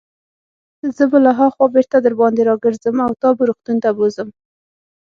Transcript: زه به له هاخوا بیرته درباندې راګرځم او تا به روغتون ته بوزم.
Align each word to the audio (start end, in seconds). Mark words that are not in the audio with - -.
زه 0.95 1.03
به 1.11 1.17
له 1.25 1.31
هاخوا 1.39 1.65
بیرته 1.75 1.97
درباندې 2.05 2.41
راګرځم 2.49 2.97
او 3.05 3.11
تا 3.21 3.29
به 3.37 3.43
روغتون 3.49 3.77
ته 3.83 3.89
بوزم. 3.97 4.29